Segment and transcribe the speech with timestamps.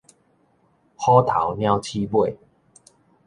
[0.03, 0.03] 虎
[1.21, 2.35] 頭鳥鼠尾